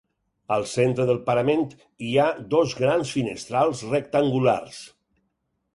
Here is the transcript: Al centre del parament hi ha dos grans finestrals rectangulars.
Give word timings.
Al 0.53 0.63
centre 0.69 1.05
del 1.09 1.19
parament 1.27 1.67
hi 2.07 2.15
ha 2.17 2.25
dos 2.55 2.75
grans 2.81 3.13
finestrals 3.19 3.87
rectangulars. 3.95 4.83